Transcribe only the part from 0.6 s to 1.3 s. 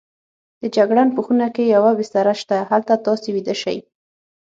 د جګړن په